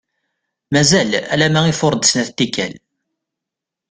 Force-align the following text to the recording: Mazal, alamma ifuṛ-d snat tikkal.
Mazal, 0.73 1.11
alamma 1.33 1.61
ifuṛ-d 1.67 2.03
snat 2.07 2.29
tikkal. 2.37 2.73